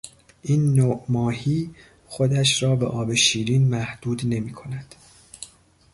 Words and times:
این 0.41 0.73
نوع 0.75 1.05
ماهی 1.09 1.69
خودش 2.07 2.63
را 2.63 2.75
به 2.75 2.85
آب 2.85 3.13
شیرین 3.13 3.67
محدود 3.67 4.21
نمیکند. 4.25 4.95